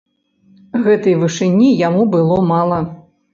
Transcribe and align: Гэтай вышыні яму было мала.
Гэтай 0.87 1.15
вышыні 1.23 1.67
яму 1.87 2.03
было 2.17 2.39
мала. 2.55 2.81